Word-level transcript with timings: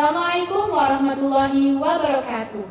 Assalamualaikum 0.00 0.72
warahmatullahi 0.72 1.76
wabarakatuh. 1.76 2.64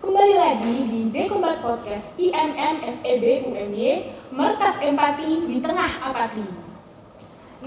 Kembali 0.00 0.32
lagi 0.32 0.76
di 0.88 1.00
Dekombat 1.12 1.60
Podcast 1.60 2.16
IMM 2.16 2.80
FEB 3.04 3.52
UNY 3.52 4.08
Mertas 4.32 4.80
Empati 4.80 5.44
di 5.44 5.60
Tengah 5.60 5.92
Apati. 6.00 6.40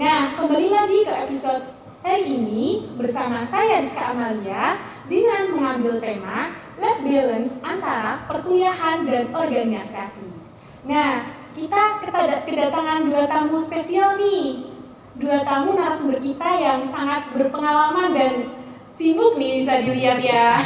Nah, 0.02 0.34
kembali 0.34 0.68
lagi 0.74 1.06
ke 1.06 1.14
episode 1.14 1.62
hari 2.02 2.26
ini 2.26 2.90
bersama 2.98 3.38
saya 3.46 3.78
Rizka 3.78 4.02
Amalia 4.02 4.82
dengan 5.06 5.46
mengambil 5.54 6.02
tema 6.02 6.58
life 6.74 6.98
balance 6.98 7.54
antara 7.62 8.26
perkuliahan 8.26 9.06
dan 9.06 9.30
organisasi. 9.30 10.26
Nah, 10.90 11.22
kita 11.54 12.02
kedatangan 12.50 13.06
dua 13.06 13.30
tamu 13.30 13.62
spesial 13.62 14.18
nih 14.18 14.74
dua 15.14 15.46
tamu 15.46 15.78
narasumber 15.78 16.18
kita 16.18 16.50
yang 16.58 16.82
sangat 16.90 17.30
berpengalaman 17.30 18.10
dan 18.10 18.57
sibuk 18.98 19.38
nih 19.38 19.62
bisa 19.62 19.78
dilihat 19.78 20.18
ya. 20.18 20.58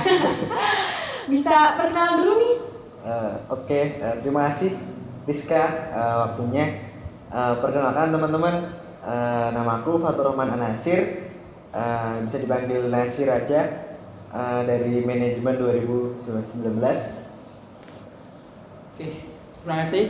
bisa 1.33 1.77
perkenalan 1.77 2.17
dulu 2.25 2.33
nih. 2.41 2.55
Uh, 3.05 3.37
Oke, 3.53 3.77
okay. 3.77 3.83
uh, 4.01 4.17
eh, 4.17 4.25
terima 4.25 4.49
kasih 4.49 4.73
Rizka 5.29 5.93
uh, 5.93 6.17
waktunya. 6.25 6.81
Uh, 7.29 7.61
perkenalkan 7.61 8.09
teman-teman, 8.09 8.73
uh, 9.05 9.49
namaku 9.53 10.01
Fatur 10.01 10.33
Rahman 10.33 10.57
Anasir, 10.57 11.29
uh, 11.77 12.25
bisa 12.25 12.41
dipanggil 12.41 12.89
Nasir 12.89 13.29
aja 13.29 13.93
uh, 14.33 14.65
dari 14.65 15.05
manajemen 15.05 15.61
2019. 15.61 16.17
Oke, 18.93 19.09
terima 19.61 19.77
kasih 19.85 20.05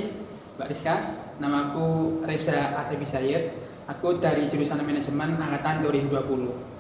Mbak 0.59 0.69
Rizka. 0.71 0.95
Namaku 1.43 2.23
Reza 2.23 2.79
Atebi 2.79 3.03
Sayyid, 3.03 3.51
Aku 3.91 4.23
dari 4.23 4.47
jurusan 4.47 4.79
manajemen 4.79 5.35
angkatan 5.35 5.83
2020. 5.83 6.72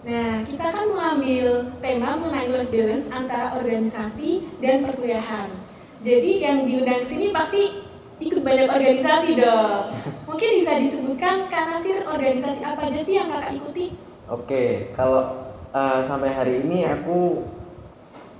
Nah, 0.00 0.40
kita 0.48 0.72
kan 0.72 0.88
mengambil 0.88 1.76
tema 1.84 2.16
mengenai 2.16 2.48
life 2.48 2.72
balance 2.72 3.04
antara 3.12 3.52
organisasi 3.60 4.48
dan 4.56 4.80
perkuliahan. 4.88 5.52
Jadi 6.00 6.40
yang 6.40 6.64
diundang 6.64 7.04
sini 7.04 7.28
pasti 7.28 7.84
ikut 8.16 8.40
banyak 8.40 8.72
organisasi 8.72 9.36
dong. 9.36 9.84
Mungkin 10.24 10.50
bisa 10.56 10.80
disebutkan 10.80 11.52
Kak 11.52 11.76
Nasir 11.76 12.00
organisasi 12.08 12.64
apa 12.64 12.88
aja 12.88 13.00
sih 13.00 13.20
yang 13.20 13.28
kakak 13.28 13.60
ikuti? 13.60 13.92
Oke, 14.24 14.88
kalau 14.96 15.52
uh, 15.76 16.00
sampai 16.00 16.32
hari 16.32 16.64
ini 16.64 16.88
aku 16.88 17.44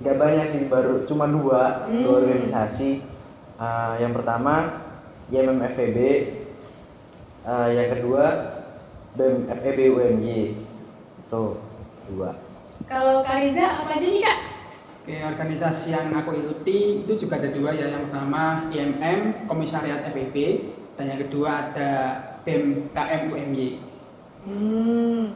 nggak 0.01 0.17
banyak 0.17 0.45
sih, 0.49 0.61
baru 0.65 1.05
cuma 1.05 1.29
dua, 1.29 1.85
hmm. 1.85 2.01
dua 2.01 2.13
organisasi. 2.25 3.05
Uh, 3.61 4.01
yang 4.01 4.17
pertama 4.17 4.81
YMMFEB, 5.29 5.97
uh, 7.45 7.69
yang 7.69 7.93
kedua 7.93 8.57
BEM 9.13 9.45
FEB 9.53 9.79
UMY 9.93 10.39
itu 11.31 11.55
dua 12.11 12.35
kalau 12.91 13.23
Kariza 13.23 13.63
apa 13.63 13.95
aja 13.95 14.03
nih 14.03 14.19
kak 14.19 14.39
Oke, 15.01 15.17
organisasi 15.17 15.97
yang 15.97 16.13
aku 16.13 16.29
ikuti 16.37 17.01
itu 17.01 17.25
juga 17.25 17.41
ada 17.41 17.49
dua 17.49 17.73
ya. 17.73 17.89
Yang 17.89 18.05
pertama 18.05 18.69
IMM, 18.69 19.49
Komisariat 19.49 20.05
FEB, 20.13 20.61
dan 20.93 21.09
yang 21.09 21.25
kedua 21.25 21.73
ada 21.73 21.91
BEM 22.45 22.93
KM 22.93 23.33
UMY. 23.33 23.81
Hmm, 24.45 25.33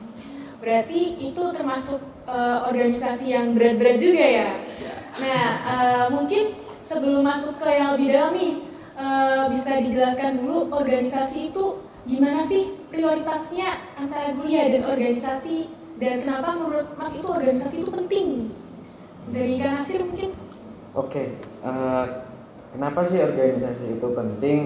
berarti 0.62 1.18
itu 1.18 1.44
termasuk 1.50 1.98
uh, 2.30 2.70
organisasi 2.70 3.34
yang 3.34 3.58
berat-berat 3.58 3.98
juga 3.98 4.22
ya? 4.22 4.50
ya. 4.54 4.96
Nah, 5.18 5.46
uh, 5.66 6.06
mungkin 6.14 6.54
sebelum 6.86 7.26
masuk 7.26 7.58
ke 7.58 7.66
yang 7.66 7.98
lebih 7.98 8.14
dalam 8.14 8.38
nih, 8.38 8.54
uh, 9.02 9.50
bisa 9.50 9.82
dijelaskan 9.82 10.46
dulu 10.46 10.70
organisasi 10.78 11.50
itu 11.50 11.82
gimana 12.06 12.46
sih 12.46 12.70
prioritasnya 12.94 13.98
antara 13.98 14.38
kuliah 14.38 14.70
dan 14.70 14.86
organisasi 14.86 15.85
dan 15.96 16.16
kenapa 16.24 16.60
menurut 16.60 16.88
Mas 17.00 17.16
itu 17.16 17.28
organisasi 17.28 17.76
itu 17.84 17.92
penting 17.92 18.28
dari 19.32 19.58
Kak 19.58 19.72
Nasir 19.80 20.02
mungkin? 20.04 20.32
Oke, 20.96 21.12
okay. 21.12 21.28
uh, 21.64 21.72
eh, 21.72 22.06
kenapa 22.76 23.04
sih 23.04 23.20
organisasi 23.20 24.00
itu 24.00 24.08
penting? 24.16 24.60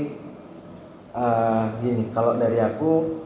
Uh, 1.10 1.74
gini, 1.82 2.06
kalau 2.14 2.38
dari 2.38 2.62
aku 2.62 3.22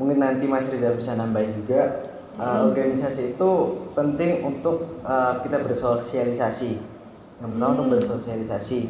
mungkin 0.00 0.24
nanti 0.24 0.48
Mas 0.48 0.68
Riza 0.72 0.96
bisa 0.96 1.12
nambahin 1.12 1.52
juga. 1.64 2.04
Uh, 2.38 2.46
hmm. 2.46 2.64
Organisasi 2.72 3.34
itu 3.34 3.50
penting 3.98 4.46
untuk 4.46 5.02
uh, 5.02 5.42
kita 5.42 5.60
bersosialisasi, 5.60 6.78
hmm. 7.42 7.58
untuk 7.58 7.98
bersosialisasi. 7.98 8.88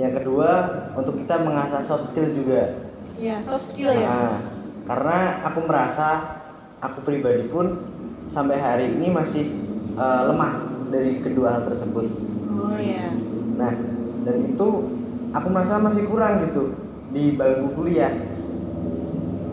Yang 0.00 0.12
kedua, 0.22 0.50
untuk 0.96 1.20
kita 1.20 1.42
mengasah 1.42 1.84
soft 1.84 2.14
skill 2.14 2.30
juga 2.32 2.88
Iya, 3.18 3.36
soft 3.42 3.74
skill 3.74 3.90
ya. 3.90 4.06
Nah, 4.06 4.38
karena 4.86 5.18
aku 5.42 5.66
merasa 5.66 6.37
aku 6.78 6.98
pribadi 7.02 7.46
pun 7.50 7.78
sampai 8.28 8.60
hari 8.60 8.86
ini 8.94 9.10
masih 9.10 9.50
uh, 9.98 10.30
lemah 10.30 10.62
dari 10.92 11.18
kedua 11.22 11.58
hal 11.58 11.62
tersebut. 11.66 12.06
Oh 12.54 12.76
iya. 12.78 13.10
Nah, 13.58 13.72
dan 14.22 14.36
itu 14.46 14.68
aku 15.34 15.46
merasa 15.50 15.80
masih 15.80 16.06
kurang 16.06 16.46
gitu 16.48 16.76
di 17.10 17.34
bangku 17.34 17.74
kuliah. 17.74 18.12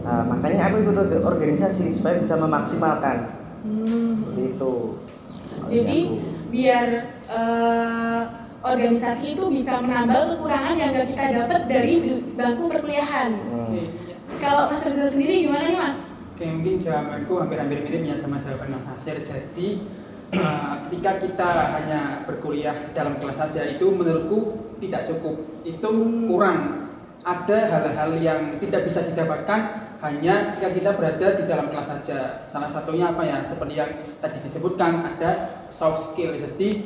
Nah, 0.05 0.21
makanya 0.29 0.69
aku 0.69 0.85
ikut 0.85 0.97
organisasi 1.25 1.89
supaya 1.89 2.21
bisa 2.21 2.37
memaksimalkan. 2.37 3.33
Hmm. 3.65 4.21
Seperti 4.21 4.41
itu. 4.53 4.73
Jadi 5.65 5.99
biar 6.53 6.87
uh, 7.25 8.21
organisasi 8.61 9.33
itu 9.33 9.49
bisa 9.49 9.81
menambal 9.81 10.37
kekurangan 10.37 10.77
yang 10.77 10.93
gak 10.93 11.09
kita 11.09 11.25
dapat 11.33 11.61
dari 11.65 12.21
bangku 12.37 12.69
perkuliahan. 12.69 13.33
Hmm. 13.33 13.85
Kalau 14.37 14.69
Mas 14.69 14.85
Rizal 14.85 15.09
sendiri 15.09 15.49
gimana 15.49 15.65
nih 15.65 15.79
Mas? 15.79 15.97
Oke 16.35 16.51
mungkin 16.51 16.83
jawabanku 16.83 17.31
hampir-hampir 17.39 17.79
mirip 17.79 18.03
ya 18.03 18.15
sama 18.19 18.43
jawaban 18.43 18.75
Mas 18.75 18.83
Nasir. 18.83 19.23
Jadi 19.23 19.87
uh, 20.35 20.75
ketika 20.83 21.23
kita 21.23 21.51
hanya 21.79 22.27
berkuliah 22.27 22.75
di 22.75 22.91
dalam 22.91 23.15
kelas 23.23 23.39
saja 23.39 23.63
itu 23.63 23.87
menurutku 23.87 24.59
tidak 24.83 25.07
cukup. 25.07 25.39
Itu 25.63 25.95
kurang. 26.27 26.91
Ada 27.23 27.71
hal-hal 27.71 28.11
yang 28.19 28.59
tidak 28.59 28.83
bisa 28.83 29.07
didapatkan 29.07 29.59
hanya 30.03 30.51
ketika 30.51 30.69
kita 30.75 30.89
berada 30.99 31.27
di 31.39 31.43
dalam 31.47 31.71
kelas 31.71 31.87
saja. 31.87 32.43
Salah 32.51 32.67
satunya 32.67 33.15
apa 33.15 33.23
ya? 33.23 33.39
Seperti 33.47 33.79
yang 33.79 33.95
tadi 34.19 34.43
disebutkan 34.43 35.07
ada 35.07 35.63
soft 35.71 36.11
skill. 36.11 36.35
Jadi 36.35 36.83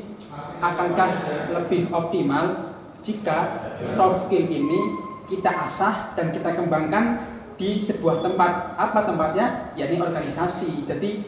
akankah 0.62 1.26
lebih 1.58 1.90
optimal 1.90 2.70
jika 3.02 3.66
soft 3.98 4.30
skill 4.30 4.46
ini 4.46 5.10
kita 5.26 5.50
asah 5.66 6.14
dan 6.14 6.30
kita 6.30 6.54
kembangkan 6.54 7.18
di 7.60 7.84
sebuah 7.84 8.24
tempat 8.24 8.80
apa 8.80 9.04
tempatnya 9.04 9.76
yakni 9.76 10.00
organisasi 10.00 10.88
jadi 10.88 11.28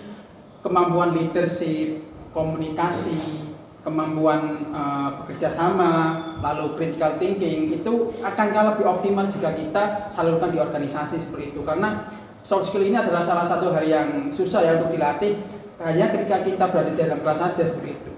kemampuan 0.64 1.12
leadership 1.12 2.00
komunikasi 2.31 3.52
kemampuan 3.84 4.72
uh, 4.72 5.22
bekerja 5.22 5.52
sama 5.52 6.24
lalu 6.40 6.80
critical 6.80 7.19
thinking 7.19 7.75
itu 7.75 8.16
akankah 8.24 8.74
lebih 8.74 8.88
optimal 8.88 9.28
jika 9.28 9.52
kita 9.59 10.08
salurkan 10.08 10.56
di 10.56 10.64
organisasi 10.64 11.19
seperti 11.19 11.52
itu 11.52 11.68
karena 11.68 12.00
soft 12.48 12.72
skill 12.72 12.88
ini 12.88 12.96
adalah 12.96 13.19
salah 13.19 13.44
satu 13.44 13.68
hal 13.74 13.84
yang 13.84 14.31
susah 14.31 14.63
ya 14.63 14.72
untuk 14.80 14.96
dilatih 14.96 15.36
hanya 15.84 16.13
ketika 16.16 16.46
kita 16.48 16.63
berada 16.72 16.94
di 16.94 16.98
dalam 16.98 17.19
kelas 17.19 17.40
saja 17.44 17.68
seperti 17.68 18.00
itu 18.00 18.12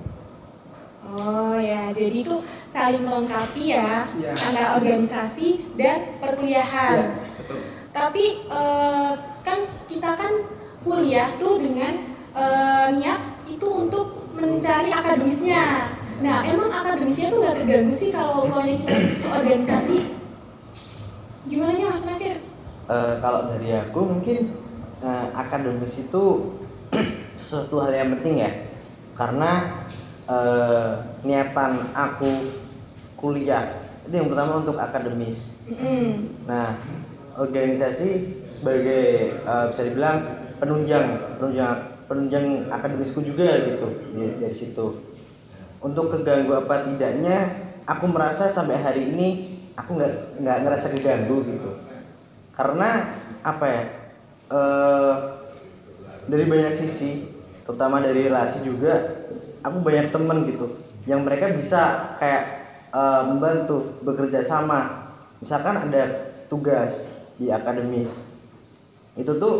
Oh 1.13 1.61
ya, 1.61 1.93
jadi 1.93 2.25
itu 2.25 2.41
saling 2.73 3.05
melengkapi 3.05 3.69
ya, 3.69 4.01
ya. 4.17 4.33
antara 4.33 4.81
organisasi 4.81 5.77
dan 5.77 6.17
perkuliahan. 6.17 6.95
Ya, 6.97 7.07
betul. 7.37 7.72
Tapi 7.93 8.49
uh, 8.49 9.13
kan 9.45 9.69
kita 9.85 10.17
kan 10.17 10.33
kuliah 10.81 11.29
tuh 11.37 11.61
dengan 11.61 12.01
uh, 12.33 12.89
niat 12.89 13.45
itu 13.45 13.67
untuk 13.69 14.33
mencari 14.33 14.89
akademisnya. 14.89 15.93
Nah, 16.25 16.41
emang 16.41 16.73
akademisnya 16.73 17.29
tuh 17.29 17.45
gak 17.45 17.61
terganggu 17.61 17.93
sih 17.93 18.09
kalau 18.09 18.49
umpamanya 18.49 18.81
kita 18.81 18.97
organisasi? 19.29 19.97
Gimana 21.45 21.71
nih 21.77 21.85
Mas 21.85 22.01
Nasir? 22.01 22.35
Uh, 22.89 23.21
kalau 23.21 23.47
dari 23.53 23.69
aku 23.77 23.99
mungkin 24.03 24.57
uh, 25.05 25.29
akademis 25.37 26.01
itu 26.01 26.23
sesuatu 27.39 27.83
hal 27.83 27.93
yang 27.93 28.09
penting 28.17 28.43
ya, 28.43 28.51
karena 29.13 29.83
uh, 30.25 31.03
niatan 31.21 31.93
aku 31.93 32.51
kuliah 33.19 33.83
itu 34.03 34.13
yang 34.19 34.27
pertama 34.27 34.59
untuk 34.59 34.75
akademis. 34.79 35.59
Mm. 35.67 36.43
Nah, 36.43 36.75
organisasi 37.37 38.43
sebagai 38.45 39.37
uh, 39.43 39.69
bisa 39.73 39.81
dibilang 39.85 40.17
penunjang 40.61 41.37
penunjang 41.39 41.73
penunjang 42.05 42.45
akademisku 42.69 43.25
juga 43.25 43.63
gitu 43.73 43.87
dari, 44.13 44.53
situ. 44.53 45.01
Untuk 45.83 46.13
keganggu 46.13 46.55
apa 46.55 46.87
tidaknya, 46.87 47.51
aku 47.89 48.07
merasa 48.07 48.47
sampai 48.47 48.79
hari 48.79 49.11
ini 49.11 49.27
aku 49.75 49.99
nggak 49.99 50.39
nggak 50.39 50.57
ngerasa 50.63 50.87
keganggu 50.93 51.37
gitu. 51.47 51.71
Karena 52.53 53.17
apa 53.41 53.65
ya? 53.65 53.83
Uh, 54.53 55.15
dari 56.23 56.45
banyak 56.47 56.71
sisi, 56.71 57.25
terutama 57.67 57.99
dari 57.99 58.27
relasi 58.27 58.63
juga 58.63 59.23
aku 59.63 59.79
banyak 59.79 60.11
temen 60.11 60.37
gitu 60.51 60.67
yang 61.07 61.23
mereka 61.23 61.51
bisa 61.51 62.15
kayak 62.19 62.43
uh, 62.91 63.23
membantu 63.27 63.99
bekerja 64.03 64.43
sama 64.43 65.11
misalkan 65.39 65.79
ada 65.89 66.31
tugas 66.47 67.11
di 67.37 67.49
akademis 67.49 68.29
itu 69.17 69.31
tuh 69.37 69.53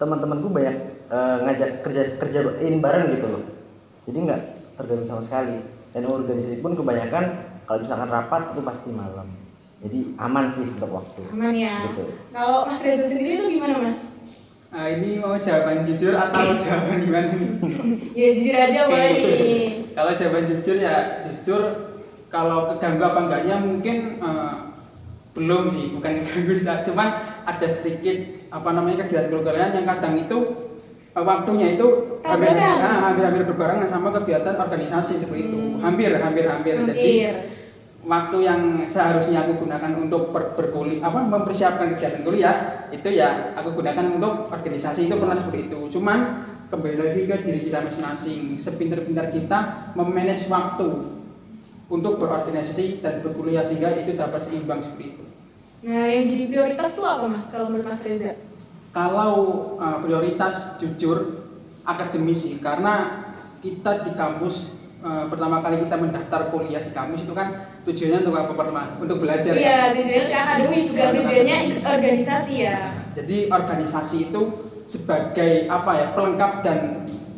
teman-temanku 0.00 0.48
banyak 0.50 0.76
eh, 1.08 1.36
ngajak 1.44 1.70
kerja 1.84 2.02
kerjain 2.20 2.80
bareng 2.80 3.06
gitu 3.16 3.26
loh 3.28 3.44
jadi 4.04 4.18
nggak 4.30 4.42
terganggu 4.80 5.06
sama 5.06 5.22
sekali 5.24 5.56
dan 5.94 6.10
organisasi 6.10 6.58
pun 6.60 6.74
kebanyakan 6.74 7.24
kalau 7.64 7.78
misalkan 7.80 8.10
rapat 8.10 8.42
itu 8.52 8.60
pasti 8.60 8.88
malam 8.92 9.28
jadi 9.84 10.00
aman 10.16 10.48
sih 10.48 10.64
untuk 10.64 10.96
waktu 10.96 11.20
Aman 11.28 11.52
ya. 11.52 11.92
Betul. 11.92 12.16
Kalau 12.32 12.64
Mas 12.64 12.80
Reza 12.80 13.04
sendiri 13.04 13.36
tuh 13.36 13.52
gimana 13.52 13.84
Mas? 13.84 14.16
Nah, 14.72 14.88
ini 14.88 15.20
mau 15.20 15.36
jawaban 15.36 15.84
jujur 15.84 16.16
atau 16.16 16.40
jawaban 16.64 17.04
gimana 17.04 17.28
nih? 17.36 17.50
Ya 18.18 18.28
jujur 18.32 18.56
aja 18.56 18.80
boleh 18.88 19.10
nih. 19.12 19.64
Kalau 19.92 20.12
jawaban 20.16 20.44
jujur 20.48 20.76
ya 20.80 21.20
jujur 21.20 21.62
kalau 22.32 22.72
keganggu 22.72 23.04
apa 23.04 23.20
enggaknya 23.28 23.56
mungkin 23.60 23.96
eh, 24.24 24.54
belum 25.34 25.74
sih, 25.74 25.86
bukan 25.92 26.12
sih, 26.24 26.78
cuman 26.86 27.08
ada 27.44 27.66
sedikit 27.66 28.16
apa 28.54 28.70
namanya 28.70 29.04
kegiatan 29.04 29.34
kalian 29.34 29.70
yang 29.74 29.86
kadang 29.86 30.14
itu 30.14 30.38
eh, 31.12 31.24
waktunya 31.26 31.74
itu 31.74 31.86
hampir 32.22 32.54
Tabrakan. 32.54 32.78
ah, 32.80 32.98
hampir-hampir 33.10 33.42
berbarengan 33.50 33.88
sama 33.90 34.14
kegiatan 34.14 34.54
organisasi 34.56 35.26
seperti 35.26 35.50
itu. 35.50 35.58
Hmm. 35.58 35.82
Hampir 35.82 36.14
hampir 36.16 36.46
hampir. 36.46 36.74
Jadi 36.86 37.10
Hampir. 37.28 37.52
waktu 38.04 38.36
yang 38.44 38.60
seharusnya 38.86 39.42
aku 39.42 39.64
gunakan 39.64 39.92
untuk 39.96 40.28
ber 40.30 40.52
berkuliah 40.54 41.00
apa 41.08 41.24
mempersiapkan 41.24 41.96
kegiatan 41.96 42.20
kuliah 42.20 42.86
itu 42.92 43.08
ya 43.08 43.56
aku 43.56 43.80
gunakan 43.80 44.20
untuk 44.20 44.52
organisasi 44.52 45.08
itu 45.08 45.16
pernah 45.16 45.32
seperti 45.32 45.72
itu 45.72 45.88
cuman 45.88 46.44
kembali 46.68 46.96
lagi 47.00 47.20
ke 47.24 47.36
diri 47.40 47.60
kita 47.64 47.80
masing-masing 47.80 48.60
sepintar-pintar 48.60 49.32
kita 49.32 49.88
memanage 49.96 50.44
waktu 50.52 51.16
untuk 51.94 52.18
berorganisasi 52.18 52.98
dan 52.98 53.22
berkuliah 53.22 53.62
sehingga 53.62 53.94
itu 53.94 54.18
dapat 54.18 54.42
seimbang 54.42 54.82
seperti 54.82 55.14
itu 55.14 55.22
Nah, 55.84 56.08
yang 56.08 56.24
jadi 56.24 56.48
prioritas 56.48 56.96
tuh 56.96 57.04
apa 57.04 57.28
Mas 57.28 57.52
kalau 57.52 57.68
menurut 57.68 57.92
Mas 57.92 58.00
Reza? 58.00 58.40
kalau 58.94 59.34
uh, 59.76 59.98
prioritas 59.98 60.78
jujur 60.78 61.44
akademisi 61.82 62.62
karena 62.62 63.26
kita 63.58 64.06
di 64.06 64.14
kampus 64.14 64.72
uh, 65.02 65.26
pertama 65.26 65.58
kali 65.60 65.82
kita 65.82 65.98
mendaftar 65.98 66.48
kuliah 66.54 66.80
di 66.80 66.94
kampus 66.94 67.26
itu 67.26 67.34
kan 67.34 67.74
tujuannya 67.82 68.22
untuk 68.22 68.34
apa 68.38 68.52
pertama 68.54 68.82
untuk 69.02 69.18
belajar 69.18 69.52
ya. 69.52 69.60
Iya, 69.60 69.78
tujuannya 69.98 70.26
ke 70.30 70.36
akademis 70.38 70.84
bukan 70.94 71.10
tujuannya 71.20 71.56
ikut 71.68 71.82
organisasi 71.84 72.54
ya. 72.62 72.76
Jadi 73.18 73.38
organisasi 73.50 74.16
itu 74.30 74.42
sebagai 74.86 75.66
apa 75.66 75.90
ya 75.98 76.06
pelengkap 76.14 76.52
dan 76.62 76.78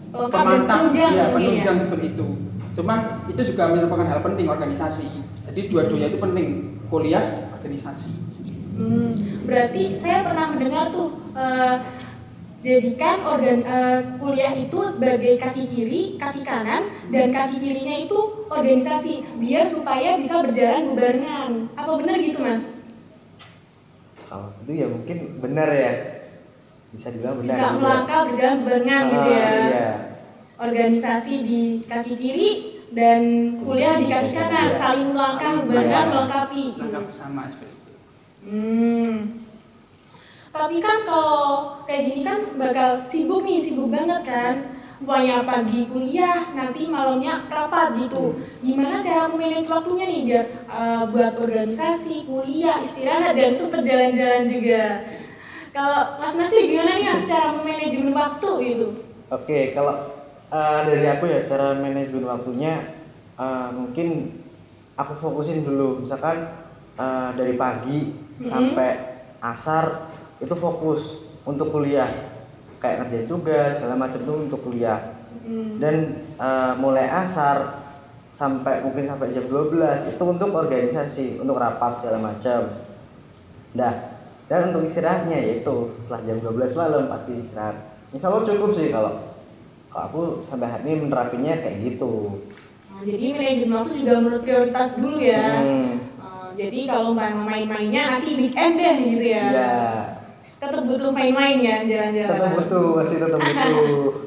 Pelengkap 0.07 0.45
dan 0.45 0.61
penunjang 0.69 1.13
ya, 1.13 1.25
mungkin 1.33 1.51
penunjang 1.59 1.77
seperti 1.83 2.07
itu. 2.15 2.29
Cuman 2.77 3.25
itu 3.33 3.41
juga 3.41 3.73
merupakan 3.73 4.05
hal 4.05 4.21
penting 4.21 4.47
organisasi. 4.53 5.09
Jadi 5.49 5.61
dua-duanya 5.73 6.13
itu 6.13 6.21
penting 6.21 6.49
kuliah 6.93 7.49
organisasi. 7.57 8.13
Hmm, 8.77 9.17
berarti 9.49 9.97
saya 9.97 10.29
pernah 10.29 10.53
mendengar 10.53 10.93
tuh 10.93 11.17
eh, 11.33 11.77
jadikan 12.61 13.25
organ 13.25 13.65
eh, 13.65 14.01
kuliah 14.21 14.53
itu 14.53 14.79
sebagai 14.93 15.41
kaki 15.41 15.65
kiri, 15.65 16.21
kaki 16.21 16.45
kanan, 16.45 16.93
dan 17.09 17.33
kaki 17.33 17.57
kirinya 17.57 17.97
itu 17.97 18.45
organisasi 18.53 19.41
biar 19.41 19.65
supaya 19.65 20.21
bisa 20.21 20.45
berjalan 20.45 20.93
bebarengan. 20.93 21.73
Apa 21.73 21.97
benar 21.97 22.21
gitu 22.21 22.45
mas? 22.45 22.77
kalau 24.27 24.51
itu 24.67 24.73
ya 24.83 24.87
mungkin 24.91 25.39
benar 25.39 25.71
ya 25.71 25.93
bisa 26.91 27.15
dibilang 27.15 27.39
benar 27.39 27.55
Bisa 27.55 27.67
juga. 27.71 27.79
melangkah 27.79 28.21
berjalan 28.27 28.57
bebarengan 28.63 29.03
gitu 29.07 29.29
ya. 29.31 29.47
Ah, 29.47 29.55
iya. 29.71 29.89
Organisasi 30.57 31.35
di 31.45 31.63
kaki 31.85 32.15
kiri 32.17 32.51
dan 32.97 33.21
kuliah 33.61 34.01
di 34.01 34.09
kaki 34.09 34.33
kanan, 34.33 34.73
Iya. 34.73 34.79
saling 34.81 35.13
melangkah 35.13 35.61
bebarengan 35.61 36.05
Iya. 36.09 36.11
melengkapi. 36.17 36.65
Langkah 36.81 37.03
bersama 37.05 37.41
seperti 37.53 37.77
itu. 37.77 37.93
Hmm. 38.47 39.17
Tapi 40.49 40.81
kan 40.81 41.05
kalau 41.05 41.77
kayak 41.85 42.03
gini 42.09 42.21
kan 42.25 42.41
bakal 42.57 43.05
sibuk 43.05 43.45
nih, 43.45 43.61
sibuk 43.61 43.93
banget 43.93 44.25
kan. 44.25 44.55
Pokoknya 44.97 45.45
pagi 45.45 45.85
kuliah, 45.93 46.57
nanti 46.57 46.89
malamnya 46.89 47.45
rapat 47.53 48.01
gitu. 48.01 48.41
Gimana 48.65 48.97
cara 49.05 49.29
memanage 49.29 49.69
waktunya 49.69 50.09
nih 50.09 50.21
biar 50.25 50.45
uh, 50.73 51.05
buat 51.13 51.37
organisasi, 51.37 52.25
kuliah, 52.25 52.81
istirahat 52.81 53.37
dan 53.37 53.53
sempet 53.53 53.85
jalan-jalan 53.85 54.49
juga. 54.49 55.05
Kalau 55.77 56.17
Mas 56.17 56.33
Nasir 56.41 56.65
gimana 56.65 56.97
nih 56.97 57.13
Mas 57.13 57.29
cara 57.29 57.53
manajemen 57.61 58.17
waktu 58.17 58.51
gitu? 58.65 58.87
Oke, 59.29 59.77
kalau 59.77 60.16
eh, 60.49 60.81
dari 60.85 61.07
aku 61.07 61.25
ya 61.27 61.41
cara 61.43 61.75
manajemen 61.75 62.25
waktunya 62.25 62.75
eh, 63.35 63.69
mungkin 63.71 64.37
aku 64.95 65.13
fokusin 65.15 65.63
dulu 65.63 66.01
misalkan 66.01 66.47
eh, 66.95 67.31
dari 67.35 67.55
pagi 67.55 68.01
Mhm. 68.37 68.45
sampai 68.45 68.91
asar 69.41 70.13
itu 70.37 70.53
fokus 70.53 71.25
untuk 71.43 71.73
kuliah 71.73 72.09
kayak 72.77 73.09
ngerjain 73.09 73.25
tugas 73.27 73.81
segala 73.81 73.97
macam 73.97 74.21
tuh 74.21 74.37
untuk 74.45 74.61
kuliah 74.63 75.17
Hmm. 75.41 75.79
dan 75.79 75.95
eh, 76.37 76.73
mulai 76.77 77.07
asar 77.07 77.87
sampai 78.29 78.85
mungkin 78.85 79.07
sampai 79.07 79.31
jam 79.31 79.47
12 79.47 80.11
itu 80.11 80.21
untuk 80.21 80.53
organisasi 80.53 81.39
untuk 81.39 81.57
rapat 81.57 81.97
segala 81.97 82.21
macam 82.21 82.85
Nah, 83.73 83.93
dan 84.47 84.73
untuk 84.73 84.85
istirahatnya 84.85 85.37
yaitu 85.37 85.93
setelah 86.01 86.21
jam 86.25 86.39
12 86.41 86.73
malam 86.75 87.03
pasti 87.07 87.37
istirahat. 87.37 87.77
Insya 88.09 88.29
Allah 88.29 88.41
cukup 88.43 88.73
sih 88.73 88.89
kalau 88.89 89.26
kalau 89.89 90.05
aku 90.05 90.21
sampai 90.41 90.69
hari 90.69 90.83
ini 90.87 90.95
menerapinya 91.03 91.55
kayak 91.57 91.79
gitu. 91.85 92.43
Nah, 92.89 93.03
jadi 93.03 93.27
manajemen 93.33 93.77
waktu 93.77 93.93
juga 93.97 94.13
menurut 94.17 94.43
prioritas 94.43 94.89
dulu 94.97 95.19
ya. 95.19 95.45
Hmm, 95.63 95.91
Uh, 96.17 96.49
jadi 96.55 96.89
kalau 96.89 97.13
main 97.13 97.37
main-mainnya 97.37 98.03
nanti 98.13 98.35
weekend 98.35 98.77
deh 98.77 98.97
gitu 98.99 99.27
ya. 99.27 99.45
Iya, 99.47 99.73
Tetap 100.57 100.83
butuh 100.83 101.11
main-main 101.11 101.61
ya 101.61 101.77
jalan-jalan. 101.83 102.33
tetap 102.33 102.51
butuh, 102.57 102.85
masih 102.97 103.17
tetap 103.19 103.41
butuh. 103.41 104.11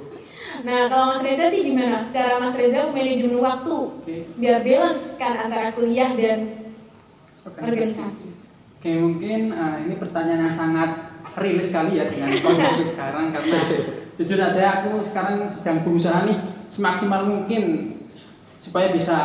Nah 0.60 0.92
kalau 0.92 1.16
Mas 1.16 1.24
Reza 1.24 1.48
sih 1.48 1.64
gimana? 1.64 2.04
Secara 2.04 2.36
Mas 2.36 2.52
Reza 2.52 2.92
manajemen 2.92 3.40
waktu 3.40 3.76
Oke. 3.96 4.28
biar 4.36 4.60
balance 4.60 5.16
kan 5.16 5.40
antara 5.40 5.72
kuliah 5.72 6.12
dan 6.12 6.68
organisasi. 7.48 8.28
Oke 8.76 8.92
mungkin 8.94 9.52
eh, 9.52 9.76
ini 9.88 9.96
pertanyaan 9.96 10.52
yang 10.52 10.56
sangat 10.56 10.90
real 11.36 11.64
sekali 11.64 11.96
ya 11.96 12.08
dengan 12.08 12.32
kondisi 12.38 12.84
sekarang 12.92 13.32
karena 13.32 13.60
jujur 14.20 14.36
aja 14.36 14.84
aku 14.84 15.00
sekarang 15.08 15.48
sedang 15.48 15.80
berusaha 15.88 16.28
nih 16.28 16.36
semaksimal 16.68 17.24
mungkin 17.24 17.96
supaya 18.60 18.92
bisa 18.92 19.16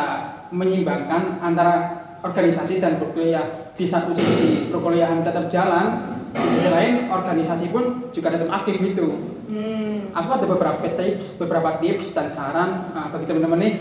menyeimbangkan 0.55 1.43
antara 1.43 1.99
organisasi 2.23 2.79
dan 2.79 2.95
berkuliah 2.95 3.75
di 3.75 3.83
satu 3.83 4.15
sisi. 4.15 4.71
Perkuliahan 4.71 5.19
tetap 5.19 5.51
jalan 5.51 6.15
di 6.31 6.47
sisi 6.47 6.71
lain 6.71 7.11
organisasi 7.11 7.75
pun 7.75 8.07
juga 8.15 8.31
tetap 8.31 8.47
aktif 8.63 8.79
itu 8.79 9.35
Hmm. 9.45 10.09
aku 10.09 10.41
ada 10.41 10.45
beberapa 10.49 10.81
tips 10.81 11.37
beberapa 11.37 11.77
tips 11.77 12.17
dan 12.17 12.33
saran 12.33 12.89
uh, 12.97 13.13
bagi 13.13 13.29
teman-teman 13.29 13.61
nih 13.61 13.73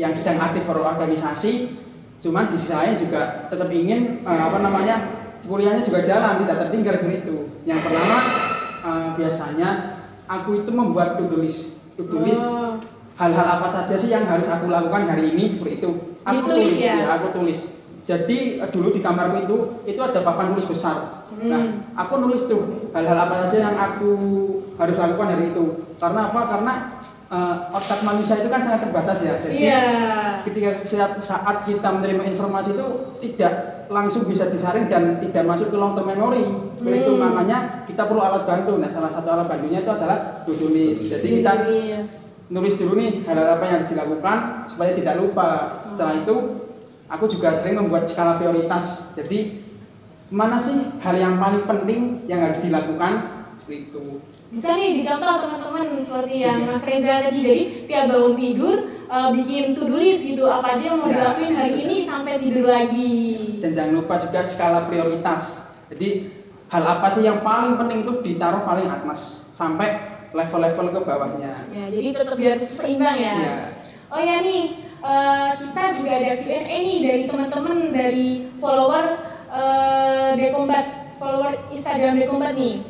yang 0.00 0.16
sedang 0.16 0.40
aktif 0.40 0.64
berorganisasi. 0.64 1.68
Cuman 2.16 2.48
di 2.48 2.56
sisi 2.56 2.72
lain 2.72 2.96
juga 2.96 3.44
tetap 3.52 3.68
ingin 3.68 4.24
uh, 4.24 4.48
apa 4.48 4.64
namanya 4.64 5.04
kuliahnya 5.44 5.84
juga 5.84 6.00
jalan 6.00 6.40
tidak 6.40 6.64
tertinggal 6.64 6.96
begitu 7.04 7.44
yang 7.68 7.84
pertama 7.84 8.18
uh, 8.88 9.08
biasanya 9.18 9.91
aku 10.32 10.64
itu 10.64 10.70
membuat 10.72 11.20
to-do 11.20 11.36
list 11.44 11.76
to-do 11.96 12.24
list 12.24 12.44
Oh. 12.44 12.80
hal-hal 13.20 13.60
apa 13.60 13.68
saja 13.68 13.94
sih 13.94 14.08
yang 14.08 14.24
harus 14.24 14.48
aku 14.48 14.72
lakukan 14.72 15.04
hari 15.04 15.36
ini 15.36 15.52
seperti 15.52 15.84
itu. 15.84 15.90
Aku 16.24 16.48
Ditulis 16.48 16.72
tulis 16.72 16.80
ya? 16.80 16.94
ya 16.96 17.06
aku 17.20 17.28
tulis. 17.36 17.60
Jadi 18.02 18.58
eh, 18.58 18.68
dulu 18.72 18.88
di 18.90 18.98
kamarku 19.04 19.36
itu 19.46 19.56
itu 19.86 20.00
ada 20.00 20.24
papan 20.24 20.56
tulis 20.56 20.66
besar. 20.66 21.22
Hmm. 21.32 21.48
nah 21.48 21.62
aku 21.96 22.20
nulis 22.20 22.44
tuh 22.44 22.92
hal-hal 22.92 23.16
apa 23.16 23.48
saja 23.48 23.72
yang 23.72 23.76
aku 23.76 24.10
harus 24.80 24.96
lakukan 24.96 25.28
hari 25.36 25.52
itu. 25.52 25.64
Karena 26.00 26.32
apa? 26.32 26.40
Karena 26.48 26.72
eh, 27.32 27.56
otak 27.72 28.04
manusia 28.04 28.36
itu 28.36 28.52
kan 28.52 28.60
sangat 28.60 28.84
terbatas 28.84 29.24
ya 29.24 29.34
jadi 29.40 29.54
Iya. 29.56 29.82
ketika 30.44 30.68
setiap 30.84 31.12
saat 31.24 31.64
kita 31.64 31.88
menerima 31.88 32.28
informasi 32.28 32.76
itu 32.76 32.86
tidak 33.24 33.52
langsung 33.88 34.24
bisa 34.24 34.48
disaring 34.48 34.88
dan 34.88 35.16
tidak 35.16 35.44
masuk 35.44 35.72
ke 35.72 35.76
long 35.76 35.96
term 35.96 36.08
memory 36.08 36.44
seperti 36.76 36.98
itu 37.02 37.12
Hmm. 37.12 37.20
makanya 37.24 37.58
kita 37.84 38.04
perlu 38.04 38.20
alat 38.20 38.44
bantu 38.44 38.76
nah 38.76 38.88
salah 38.88 39.08
satu 39.08 39.28
alat 39.28 39.48
bantunya 39.48 39.80
itu 39.80 39.88
adalah 39.88 40.44
to-do 40.44 40.68
list 40.68 41.08
jadi 41.08 41.28
kita 41.40 41.52
nulis 42.48 42.76
dulu 42.76 42.92
nih 42.94 43.24
hal-hal 43.24 43.56
apa 43.56 43.64
yang 43.64 43.74
harus 43.80 43.88
dilakukan 43.88 44.36
supaya 44.68 44.92
tidak 44.92 45.16
lupa. 45.16 45.80
Setelah 45.88 46.20
itu 46.20 46.36
aku 47.08 47.24
juga 47.24 47.56
sering 47.56 47.80
membuat 47.80 48.04
skala 48.04 48.36
prioritas. 48.36 49.16
Jadi 49.16 49.64
mana 50.28 50.60
sih 50.60 50.76
hal 51.00 51.16
yang 51.16 51.40
paling 51.40 51.64
penting 51.64 52.28
yang 52.28 52.44
harus 52.44 52.60
dilakukan 52.60 53.12
seperti 53.56 53.88
itu. 53.88 54.20
Bisa 54.52 54.76
nih 54.76 55.00
dicontoh 55.00 55.32
teman-teman 55.40 55.96
seperti 55.96 56.44
yang 56.44 56.68
Mas 56.68 56.84
Reza 56.84 57.24
tadi. 57.24 57.40
Jadi 57.40 57.62
tiap 57.88 58.04
bangun 58.06 58.34
tidur 58.36 58.76
eh, 59.08 59.28
bikin 59.32 59.72
to-do 59.72 59.96
list 59.96 60.20
gitu 60.22 60.44
apa 60.44 60.76
aja 60.76 60.92
yang 60.92 61.00
mau 61.00 61.08
Ya. 61.08 61.32
dilakuin 61.32 61.54
hari 61.56 61.74
ini 61.80 62.04
sampai 62.04 62.36
tidur 62.36 62.68
lagi. 62.68 63.12
Dan 63.64 63.72
jangan 63.72 63.92
lupa 63.96 64.20
juga 64.20 64.44
skala 64.44 64.84
prioritas. 64.84 65.72
Jadi 65.88 66.28
hal 66.68 66.84
apa 66.84 67.08
sih 67.08 67.24
yang 67.24 67.40
paling 67.40 67.76
penting 67.76 68.04
itu 68.04 68.12
ditaruh 68.22 68.60
paling 68.62 68.84
atas 68.86 69.48
sampai 69.50 69.96
level-level 70.32 70.86
ke 70.90 71.00
bawahnya. 71.00 71.52
Ya, 71.68 71.84
jadi 71.88 72.08
tetap 72.12 72.36
biar 72.36 72.56
seimbang 72.68 73.16
ya. 73.16 73.34
Iya. 73.34 73.54
Oh 74.08 74.20
ya 74.20 74.36
nih, 74.40 74.62
eh, 74.98 75.50
kita 75.56 75.82
juga 75.96 76.12
ada 76.12 76.32
Q&A 76.38 76.60
nih 76.78 76.98
dari 77.00 77.22
teman-teman 77.24 77.88
dari 77.88 78.28
follower 78.56 79.04
eh, 79.48 80.30
Dekombat, 80.36 81.16
follower 81.16 81.52
Instagram 81.68 82.20
Dekombat 82.20 82.52
nih. 82.52 82.84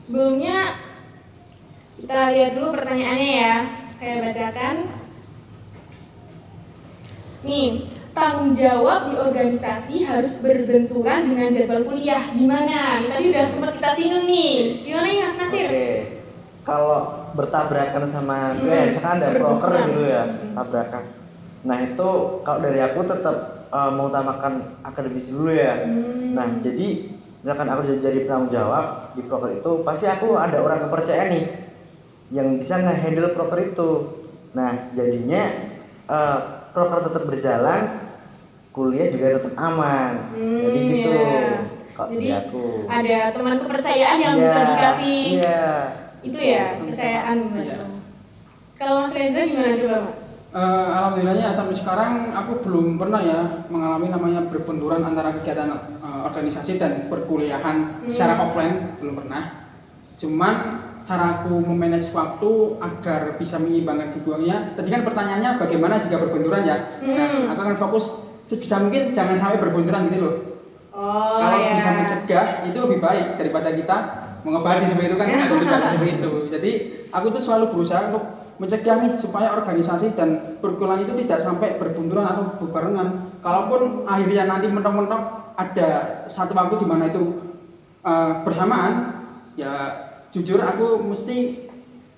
Sebelumnya 0.00 0.76
Kita 1.98 2.30
lihat 2.30 2.54
dulu 2.54 2.78
pertanyaannya 2.78 3.30
ya. 3.42 3.56
Saya 3.98 4.14
bacakan. 4.22 4.74
Nih, 7.42 7.90
tanggung 8.14 8.54
jawab 8.54 9.10
di 9.10 9.14
organisasi 9.18 10.06
harus 10.06 10.38
berbenturan 10.38 11.26
dengan 11.26 11.50
jadwal 11.50 11.82
kuliah. 11.82 12.30
Gimana? 12.30 13.02
Tadi 13.02 13.24
udah 13.34 13.44
sempat 13.50 13.70
kita 13.82 13.90
singgung 13.90 14.30
nih. 14.30 14.86
Gimana 14.86 15.06
nih 15.10 15.20
Mas 15.26 15.36
Nasir? 15.42 15.66
Oke. 15.66 15.90
Kalau 16.62 16.98
bertabrakan 17.32 18.04
sama 18.04 18.52
Hmm, 18.52 18.60
gue, 18.62 18.70
ya, 18.70 18.82
misalkan 18.92 19.18
ada 19.18 19.28
broker 19.34 19.72
gitu 19.88 20.04
ya, 20.04 20.22
Hmm. 20.28 20.52
tabrakan. 20.52 21.04
Nah 21.64 21.76
itu 21.80 22.08
kalau 22.44 22.60
dari 22.60 22.80
aku 22.84 23.00
tetap 23.08 23.36
uh, 23.72 23.90
mengutamakan 23.90 24.52
akademis 24.84 25.32
dulu 25.32 25.48
ya. 25.50 25.80
Hmm. 25.82 26.36
Nah 26.36 26.46
jadi 26.60 27.08
misalkan 27.40 27.68
aku 27.72 27.80
jadi, 27.88 28.00
jadi 28.04 28.18
penanggung 28.28 28.52
jawab 28.52 28.84
di 29.16 29.24
broker 29.24 29.50
itu, 29.56 29.70
pasti 29.80 30.06
aku 30.12 30.36
ada 30.36 30.60
orang 30.60 30.86
kepercayaan 30.86 31.28
nih 31.32 31.44
yang 32.28 32.56
bisa 32.56 32.76
nge-handle 32.78 33.32
broker 33.32 33.60
itu. 33.62 33.90
Nah 34.52 34.92
jadinya 34.92 35.42
uh, 36.06 36.38
broker 36.70 37.08
tetap 37.08 37.22
berjalan, 37.24 37.80
kuliah 38.70 39.08
juga 39.08 39.36
tetap 39.36 39.54
aman. 39.56 40.32
Hmm, 40.32 40.60
jadi 40.62 40.78
gitu. 40.86 41.10
iya. 41.10 41.50
Kalau 41.92 42.14
Jadi 42.14 42.26
dari 42.26 42.38
aku. 42.38 42.64
ada 42.86 43.18
teman 43.34 43.54
kepercayaan 43.58 44.18
yang 44.18 44.34
Iya, 44.38 44.42
bisa 44.44 44.60
dikasih 44.64 45.18
Iya. 45.34 45.66
itu 46.20 46.38
ya 46.38 46.64
kepercayaan 46.78 47.36
gitu. 47.58 47.74
Kalau 48.74 49.02
Mas 49.02 49.10
Reza 49.10 49.40
gimana 49.42 49.74
coba 49.74 49.96
Mas? 50.06 50.22
Eh, 50.48 50.62
alhamdulillahnya 50.88 51.50
sampai 51.50 51.74
sekarang 51.74 52.32
aku 52.32 52.62
belum 52.62 52.96
pernah 52.96 53.20
ya 53.20 53.40
mengalami 53.66 54.08
namanya 54.08 54.46
berbenturan 54.46 55.02
antara 55.02 55.34
kegiatan 55.34 55.68
eh, 55.74 56.20
organisasi 56.22 56.78
dan 56.78 57.10
perkuliahan 57.10 57.76
Hmm. 58.00 58.08
secara 58.08 58.38
offline 58.40 58.94
belum 58.96 59.18
pernah. 59.18 59.42
Cuman 60.16 60.54
cara 61.08 61.40
aku 61.40 61.64
memanage 61.64 62.12
waktu 62.12 62.76
agar 62.84 63.40
bisa 63.40 63.56
mengimbangkan 63.56 64.12
keduanya. 64.12 64.76
Tadi 64.76 64.92
kan 64.92 65.08
pertanyaannya 65.08 65.56
bagaimana 65.56 65.96
jika 65.96 66.20
berbenturan 66.20 66.68
ya. 66.68 67.00
Hmm. 67.00 67.16
Nah, 67.16 67.56
aku 67.56 67.60
akan 67.64 67.76
fokus 67.80 68.04
sebisa 68.44 68.76
mungkin 68.76 69.16
jangan 69.16 69.32
sampai 69.40 69.56
berbenturan 69.56 70.12
gitu 70.12 70.20
loh. 70.20 70.36
Oh 70.92 71.40
Kalau 71.40 71.58
ya. 71.64 71.72
bisa 71.72 71.88
mencegah 71.96 72.46
itu 72.68 72.76
lebih 72.76 72.98
baik 73.00 73.40
daripada 73.40 73.72
kita 73.72 73.96
mengabadi 74.44 74.84
seperti 74.92 75.08
itu 75.08 75.16
kan 75.16 75.26
seperti 75.96 76.12
itu. 76.20 76.32
Jadi 76.52 76.70
aku 77.08 77.26
tuh 77.32 77.40
selalu 77.40 77.64
berusaha 77.72 78.12
untuk 78.12 78.24
mencegah 78.58 78.94
nih 79.00 79.10
supaya 79.16 79.54
organisasi 79.54 80.12
dan 80.12 80.58
perkuliahan 80.60 81.06
itu 81.08 81.14
tidak 81.24 81.38
sampai 81.40 81.78
berbenturan 81.80 82.26
atau 82.26 82.44
berbarengan. 82.60 83.32
Kalaupun 83.40 84.04
akhirnya 84.04 84.44
nanti 84.44 84.66
mentok-mentok 84.68 85.54
ada 85.56 85.88
satu 86.26 86.52
waktu 86.52 86.82
di 86.82 86.86
mana 86.90 87.06
itu 87.06 87.38
uh, 88.02 88.42
bersamaan, 88.42 89.22
ya 89.54 90.07
jujur 90.30 90.60
aku 90.60 91.00
mesti 91.02 91.68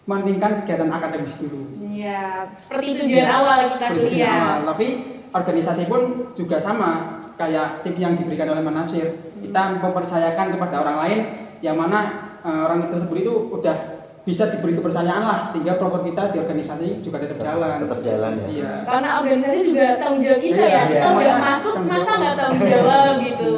mendingkan 0.05 0.63
kegiatan 0.63 0.91
akademis 0.91 1.39
dulu. 1.39 1.61
Iya, 1.87 2.51
seperti 2.51 2.87
tujuan 2.99 3.23
Iya, 3.23 3.27
awal 3.31 3.59
kita 3.71 3.85
seperti 3.87 4.01
tujuan 4.03 4.19
kuliah. 4.19 4.35
awal. 4.35 4.59
Tapi 4.75 4.87
organisasi 5.31 5.83
pun 5.87 6.01
juga 6.35 6.57
sama 6.59 6.91
kayak 7.37 7.87
tip 7.87 7.95
yang 7.97 8.19
diberikan 8.19 8.51
oleh 8.51 8.61
Mas 8.61 8.75
Nasir. 8.75 9.07
Kita 9.39 9.79
mempercayakan 9.79 10.47
kepada 10.51 10.77
orang 10.81 10.97
lain 11.07 11.19
yang 11.61 11.77
mana 11.77 12.01
eh, 12.41 12.61
orang 12.67 12.83
tersebut 12.83 13.17
itu 13.19 13.33
udah 13.53 13.77
bisa 14.21 14.53
diberi 14.53 14.77
kepercayaan 14.77 15.25
lah 15.25 15.39
sehingga 15.51 15.81
proker 15.81 16.05
kita 16.05 16.29
di 16.29 16.39
organisasi 16.39 17.01
juga 17.01 17.23
tetap 17.23 17.41
jalan. 17.41 17.79
Tetap 17.81 18.01
jalan 18.03 18.33
ya. 18.37 18.47
Iya. 18.51 18.73
Karena 18.85 19.09
organisasi 19.17 19.59
juga 19.65 19.85
tanggung 19.97 20.21
jawab 20.21 20.41
kita 20.41 20.61
Iya, 20.61 20.67
ya. 20.67 20.83
iya. 20.83 20.85
Kita 20.91 21.09
udah 21.15 21.37
masuk 21.41 21.75
masa 21.87 22.11
nggak 22.19 22.35
tanggung 22.35 22.65
jawab 22.67 23.13
gitu. 23.23 23.53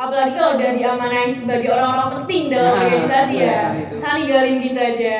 Apalagi 0.00 0.32
kalau 0.32 0.56
udah 0.56 0.70
diamanai 0.72 1.28
sebagai 1.28 1.68
orang-orang 1.76 2.24
penting 2.24 2.48
dalam 2.48 2.72
Nah, 2.72 2.80
organisasi 2.88 3.34
ya. 3.36 3.76
itu. 3.76 3.94
Saling 4.00 4.26
galin 4.32 4.56
gitu 4.64 4.80
aja. 4.80 5.16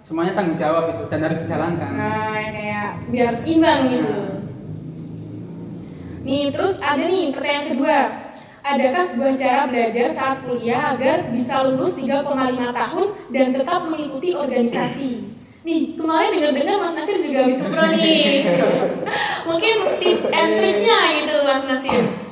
Semuanya 0.00 0.32
tanggung 0.32 0.56
jawab 0.56 0.88
itu 0.88 1.04
dan 1.12 1.20
harus 1.20 1.38
dijalankan. 1.44 1.88
Nah, 1.92 2.32
kayak 2.48 2.88
biar 3.12 3.28
seimbang 3.28 3.92
gitu. 3.92 4.16
Nih, 6.24 6.48
terus 6.48 6.80
ada 6.80 7.02
nih 7.04 7.36
pertanyaan 7.36 7.66
kedua. 7.68 7.98
Adakah 8.66 9.02
sebuah 9.06 9.32
cara 9.38 9.62
belajar 9.70 10.06
saat 10.10 10.42
kuliah 10.42 10.96
agar 10.96 11.30
bisa 11.30 11.62
lulus 11.62 11.94
3,5 11.94 12.26
tahun 12.72 13.06
dan 13.30 13.46
tetap 13.52 13.80
mengikuti 13.84 14.34
organisasi? 14.34 15.10
Nih, 15.62 15.94
kemarin 15.94 16.34
dengar-dengar 16.34 16.82
Mas 16.82 16.94
Nasir 16.96 17.20
juga 17.20 17.46
bisa 17.46 17.68
pro 17.68 17.84
nih. 17.92 18.42
Mungkin 19.50 19.74
tips 20.00 20.24
and 20.32 20.50
triknya 20.56 20.98
gitu 21.20 21.34
Mas 21.44 21.62
Nasir. 21.68 22.25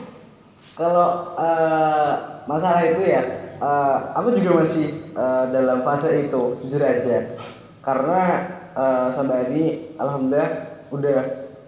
Kalau 0.74 1.08
eh, 1.34 2.10
masalah 2.44 2.82
itu 2.84 3.02
ya, 3.04 3.22
eh, 3.56 3.96
aku 4.12 4.34
juga 4.34 4.60
masih 4.60 4.86
eh, 5.10 5.44
dalam 5.48 5.80
fase 5.80 6.26
itu, 6.26 6.58
jujur 6.60 6.82
aja. 6.82 7.38
Karena 7.78 8.22
eh, 8.72 9.06
sampai 9.08 9.48
ini, 9.48 9.64
alhamdulillah 9.94 10.50
udah 10.90 11.18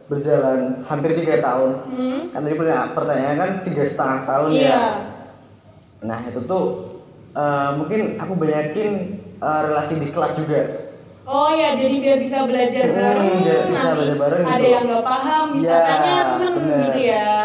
berjalan 0.07 0.83
hampir 0.83 1.15
tiga 1.15 1.39
tahun. 1.39 1.71
Hmm? 1.87 2.21
Kan 2.31 2.41
tadi 2.41 2.55
pertanya- 2.55 2.91
pertanyaan 2.93 3.37
kan 3.37 3.51
tiga 3.63 3.83
setengah 3.83 4.21
tahun 4.25 4.49
Iya. 4.53 4.67
ya. 4.67 4.83
Nah 6.03 6.21
itu 6.25 6.41
tuh 6.43 6.65
eh, 7.33 7.71
mungkin 7.75 8.01
aku 8.17 8.33
banyakin 8.35 8.93
eh, 9.37 9.61
relasi 9.65 9.99
di 9.99 10.11
kelas 10.11 10.35
juga. 10.37 10.61
Oh 11.27 11.51
ya, 11.51 11.75
jadi 11.75 11.91
biar 11.99 12.19
bisa 12.19 12.47
belajar 12.47 12.87
Hmm, 12.87 12.95
bareng, 12.97 13.35
bisa 13.43 13.59
nanti 13.83 13.99
belajar 13.99 14.15
bareng 14.17 14.43
ada 14.47 14.57
gitu. 14.57 14.71
yang 14.71 14.85
nggak 14.87 15.05
paham 15.05 15.45
bisa 15.53 15.75
Ya, 15.75 15.83
tanya 15.85 16.15
temen 16.29 16.53
bener. 16.55 16.79
gitu 16.81 17.01
ya. 17.03 17.36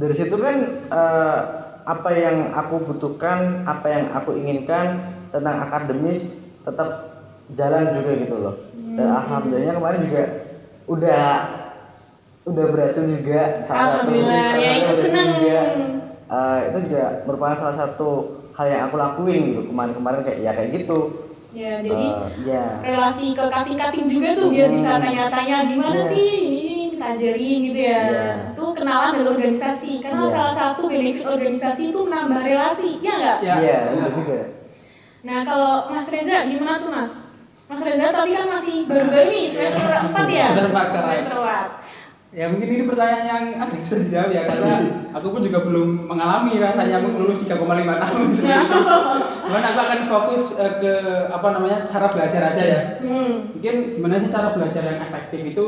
Dari 0.00 0.14
situ 0.16 0.32
kan 0.34 0.56
eh, 0.88 1.38
apa 1.84 2.10
yang 2.10 2.36
aku 2.50 2.80
butuhkan, 2.82 3.38
apa 3.64 3.86
yang 3.86 4.04
aku 4.10 4.32
inginkan 4.32 4.96
tentang 5.28 5.60
akademis 5.60 6.40
tetap 6.60 6.88
jalan 7.50 7.92
juga 7.92 8.10
gitu 8.16 8.36
loh. 8.38 8.54
Dan 8.90 9.06
Hmm. 9.06 9.16
alhamdulillahnya 9.16 9.74
kemarin 9.76 10.00
juga 10.02 10.22
udah 10.86 11.24
udah 12.42 12.64
berhasil 12.66 13.04
juga 13.04 13.60
salah 13.60 14.00
satu 14.00 14.08
Alhamdulillah, 14.08 14.34
ya 14.34 14.48
salah 14.58 14.78
ikut 14.80 14.88
satu 14.90 15.04
seneng. 15.04 15.28
juga. 15.36 15.60
Eh, 16.30 16.58
itu 16.64 16.78
juga 16.88 17.04
merupakan 17.22 17.56
salah 17.56 17.76
satu 17.76 18.08
hal 18.50 18.66
yang 18.66 18.82
aku 18.86 18.96
lakuin 18.96 19.40
gitu 19.46 19.60
kemarin-kemarin 19.68 20.20
kayak 20.22 20.38
ya 20.40 20.50
kayak 20.52 20.70
gitu. 20.74 20.98
Ya, 21.50 21.82
jadi 21.82 22.06
Eh, 22.06 22.26
ya. 22.46 22.64
relasi 22.80 23.34
ke 23.34 23.42
kating-kating 23.44 24.06
juga 24.06 24.28
tuh 24.32 24.48
biar 24.48 24.70
bisa 24.70 24.90
Hmm. 24.94 25.02
tanya-tanya 25.02 25.56
gimana 25.66 25.98
Iya. 25.98 26.06
sih 26.06 26.30
ini 26.40 26.62
kita 26.94 27.06
ajarin 27.10 27.58
gitu 27.64 27.80
ya. 27.80 28.00
Iya. 28.00 28.26
Itu 28.90 28.98
kenalan 28.98 29.12
dari 29.14 29.28
organisasi 29.30 29.92
karena 30.02 30.26
Iya. 30.26 30.34
salah 30.34 30.54
satu 30.58 30.82
benefit 30.90 31.22
organisasi 31.22 31.82
itu 31.94 31.98
menambah 32.02 32.42
relasi, 32.42 32.98
ya 32.98 33.14
nggak? 33.14 33.38
Ya, 33.38 33.54
Iya, 33.62 33.78
benar. 33.86 34.10
itu 34.10 34.18
juga. 34.18 34.38
Nah 35.22 35.38
kalau 35.46 35.72
Mas 35.86 36.06
Reza 36.10 36.36
gimana 36.42 36.82
tuh 36.82 36.90
Mas? 36.90 37.12
Mas 37.70 37.82
Reza 37.86 38.10
tapi 38.10 38.34
kan 38.34 38.50
masih 38.50 38.90
baru-baru 38.90 39.30
nih 39.30 39.46
semester 39.46 39.86
4 40.10 40.26
ya? 40.26 40.46
Semester 40.50 40.66
empat 40.74 40.86
sekarang. 40.90 41.06
Semester 41.14 41.34
4. 41.38 41.70
Ya 42.30 42.46
mungkin 42.46 42.66
ini 42.66 42.82
pertanyaan 42.86 43.26
yang 43.26 43.44
agak 43.58 43.78
susah 43.78 43.98
dijawab 44.02 44.30
ya 44.30 44.42
karena 44.46 44.74
aku 45.10 45.26
pun 45.30 45.40
juga 45.42 45.58
belum 45.62 46.06
mengalami 46.06 46.58
rasanya 46.58 46.98
aku 46.98 47.08
lulus 47.14 47.46
3,5 47.46 47.94
tahun. 47.94 48.26
Cuman 49.46 49.62
aku 49.66 49.78
akan 49.82 50.00
fokus 50.06 50.58
eh, 50.58 50.72
ke 50.82 50.92
apa 51.30 51.48
namanya 51.54 51.86
cara 51.86 52.06
belajar 52.10 52.42
aja 52.50 52.62
ya. 52.62 52.80
Hmm. 52.98 53.54
Mungkin 53.54 53.74
gimana 53.98 54.18
sih 54.18 54.30
cara 54.30 54.50
belajar 54.50 54.82
yang 54.82 54.98
efektif 54.98 55.42
itu? 55.46 55.66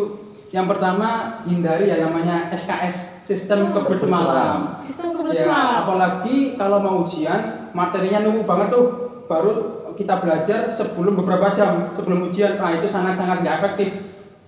Yang 0.52 0.66
pertama 0.68 1.08
hindari 1.42 1.88
ya 1.88 1.96
namanya 1.98 2.52
SKS 2.52 3.24
sistem 3.24 3.72
kebut 3.72 3.96
semalam. 3.96 4.76
Sistem 4.76 5.16
kebut 5.16 5.32
Ya, 5.32 5.48
semalam. 5.48 5.72
apalagi 5.82 6.36
kalau 6.54 6.78
mau 6.78 7.00
ujian 7.00 7.40
materinya 7.72 8.20
nunggu 8.20 8.44
banget 8.44 8.68
tuh. 8.70 8.86
Baru 9.24 9.52
kita 9.92 10.20
belajar 10.20 10.68
sebelum 10.68 11.16
beberapa 11.16 11.48
jam 11.50 11.88
sebelum 11.92 12.28
ujian. 12.28 12.60
Nah 12.60 12.76
itu 12.76 12.84
sangat-sangat 12.84 13.40
nggak 13.40 13.56
efektif. 13.58 13.90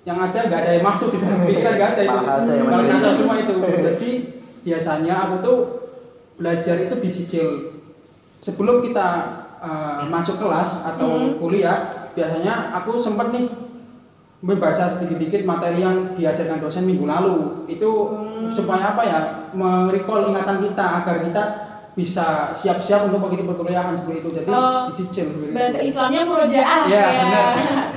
Yang 0.04 0.18
ada 0.20 0.38
nggak 0.44 0.60
ada 0.60 0.70
yang 0.76 0.84
masuk 0.84 1.08
di 1.08 1.18
dalam 1.18 1.40
pikiran 1.42 1.72
nggak 1.74 1.90
ada 1.96 2.02
itu. 2.04 2.18
Ngasal 2.68 3.12
semua 3.16 3.34
itu. 3.40 3.54
Jadi 3.56 4.10
biasanya 4.60 5.14
aku 5.24 5.34
tuh 5.40 5.58
belajar 6.36 6.76
itu 6.78 6.94
dicicil 6.98 7.46
sebelum 8.40 8.84
kita 8.84 9.08
uh, 9.56 10.04
masuk 10.04 10.36
kelas 10.36 10.84
atau 10.84 11.08
Hmm. 11.08 11.40
kuliah 11.40 12.10
biasanya 12.12 12.74
aku 12.74 12.98
sempat 12.98 13.32
nih 13.32 13.48
membaca 14.44 14.84
sedikit-sedikit 14.84 15.40
materi 15.42 15.80
yang 15.80 16.12
diajarkan 16.12 16.60
dosen 16.60 16.84
minggu 16.84 17.04
lalu 17.04 17.64
itu 17.64 17.90
Hmm. 18.12 18.52
supaya 18.52 18.92
apa 18.92 19.02
ya 19.02 19.18
merecall 19.50 20.28
ingatan 20.28 20.60
kita 20.60 20.84
agar 21.00 21.16
kita 21.18 21.42
bisa 21.94 22.50
siap-siap 22.50 23.06
untuk 23.06 23.22
mengikuti 23.22 23.46
perkuliahan 23.46 23.94
seperti 23.94 24.20
itu 24.20 24.30
jadi 24.34 24.48
Oh, 24.50 24.84
dicicil 24.84 25.30
seperti 25.30 25.46
itu. 25.46 25.54
Bahasa 25.54 25.78
Islamnya 25.80 26.20
murojaah 26.24 26.80
Ya, 26.84 27.06
benar. 27.16 27.46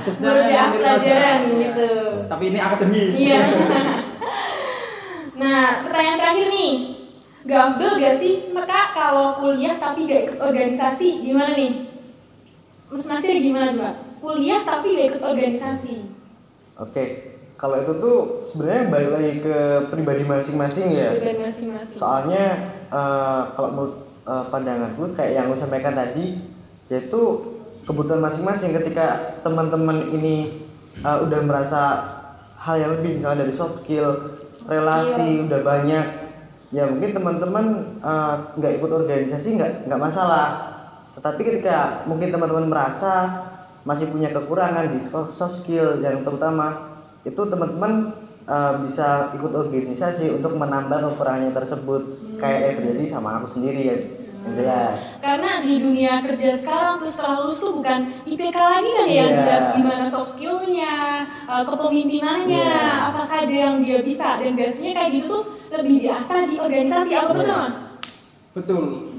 Murojaah 0.00 0.48
yang 0.48 0.70
di 0.70 0.78
pelajaran 0.78 1.38
Ya. 1.42 1.58
gitu. 1.60 1.90
tapi 2.24 2.44
ini 2.46 2.58
akademis 2.58 3.16
Iya. 3.18 3.40
nah, 5.36 5.84
pertanyaan 5.84 6.18
terakhir 6.18 6.46
nih. 6.48 6.72
Gak 7.40 7.60
afdol 7.66 7.96
gak 7.96 8.14
sih 8.14 8.34
Maka 8.50 8.92
kalau 8.92 9.32
kuliah 9.34 9.76
tapi 9.76 10.04
gak 10.04 10.22
ikut 10.26 10.38
organisasi 10.38 11.22
Gimana 11.22 11.54
nih? 11.54 11.88
Mas 12.86 13.04
Nasir 13.04 13.36
gimana 13.36 13.68
coba? 13.70 13.92
Kuliah 14.18 14.60
tapi 14.62 14.92
gak 14.92 15.06
ikut 15.10 15.22
organisasi 15.22 15.96
Oke, 16.78 17.34
kalau 17.58 17.82
itu 17.82 17.92
tuh 17.98 18.16
sebenarnya 18.38 18.82
balik 18.86 19.10
lagi 19.18 19.32
ke 19.42 19.56
pribadi 19.90 20.22
masing-masing 20.22 20.94
ya. 20.94 21.10
Pribadi 21.18 21.42
masing-masing. 21.42 21.98
Soalnya 21.98 22.44
eh, 22.86 23.42
kalau 23.58 23.68
menurut 23.74 23.94
eh, 24.24 24.44
pandanganku 24.54 25.02
kayak 25.12 25.32
yang 25.34 25.46
lu 25.50 25.58
sampaikan 25.58 25.98
tadi, 25.98 26.38
yaitu 26.86 27.20
kebutuhan 27.88 28.20
masing-masing. 28.20 28.76
Ketika 28.76 29.40
teman-teman 29.40 30.12
ini 30.12 30.68
uh, 31.00 31.24
udah 31.24 31.40
merasa 31.40 31.80
hal 32.58 32.76
yang 32.76 32.90
lebih 33.00 33.22
misalnya 33.22 33.46
dari 33.46 33.52
soft 33.54 33.80
skill 33.80 34.36
relasi 34.68 35.46
udah 35.46 35.60
banyak 35.62 36.06
ya 36.68 36.84
mungkin 36.84 37.16
teman-teman 37.16 37.96
uh, 38.04 38.52
nggak 38.60 38.82
ikut 38.82 38.90
organisasi 38.92 39.56
nggak 39.56 39.72
nggak 39.88 40.00
masalah. 40.00 40.46
Tetapi 41.16 41.40
ketika 41.40 42.04
mungkin 42.04 42.28
teman-teman 42.28 42.68
merasa 42.68 43.42
masih 43.88 44.12
punya 44.12 44.28
kekurangan 44.28 44.92
di 44.92 45.00
soft 45.00 45.64
skill 45.64 46.04
yang 46.04 46.20
terutama 46.20 46.92
itu 47.24 47.40
teman-teman 47.40 48.12
uh, 48.44 48.76
bisa 48.84 49.32
ikut 49.32 49.48
organisasi 49.48 50.28
untuk 50.30 50.54
menambah 50.54 51.08
kekurangannya 51.08 51.56
tersebut 51.56 52.02
kayak 52.36 52.60
yang 52.60 52.74
terjadi 52.78 53.04
sama 53.08 53.40
aku 53.40 53.48
sendiri 53.48 53.80
ya 53.82 53.96
yang 54.38 54.54
jelas 54.54 55.18
Karena 55.18 55.60
di 55.60 55.80
dunia 55.80 56.20
kerja 56.20 56.52
sekarang 56.54 57.00
tuh 57.00 57.08
setelah 57.08 57.42
lulus 57.42 57.58
tuh 57.58 57.72
bukan 57.74 57.98
IPK 58.24 58.56
lagi 58.56 58.90
kan 58.92 59.06
ya 59.06 59.12
yang 59.18 59.28
Iya. 59.28 59.34
dilihat 59.34 59.64
gimana 59.74 60.04
soft 60.06 60.30
skillnya, 60.32 60.94
uh, 61.44 61.64
kepemimpinannya, 61.66 62.68
Iya. 62.70 63.08
apa 63.08 63.20
saja 63.20 63.56
yang 63.66 63.80
dia 63.80 63.98
bisa 64.00 64.36
dan 64.36 64.52
biasanya 64.52 64.92
kayak 64.94 65.10
gitu 65.10 65.26
tuh 65.26 65.42
lebih 65.74 65.96
diasah 65.98 66.40
di 66.44 66.56
organisasi 66.56 67.10
apa 67.12 67.32
betul 67.34 67.56
mas? 67.56 67.76
betul 68.52 68.84
Hmm. 68.84 69.17